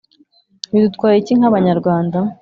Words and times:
bidutwaye 0.71 1.15
iki 1.19 1.33
nka 1.39 1.49
banyarwanda? 1.55 2.17